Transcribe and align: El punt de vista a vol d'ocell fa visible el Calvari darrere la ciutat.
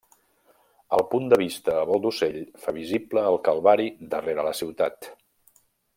El 0.97 1.03
punt 1.11 1.27
de 1.33 1.37
vista 1.41 1.75
a 1.81 1.83
vol 1.89 2.01
d'ocell 2.05 2.39
fa 2.63 2.75
visible 2.79 3.27
el 3.33 3.37
Calvari 3.49 3.87
darrere 4.15 4.47
la 4.49 4.59
ciutat. 4.63 5.11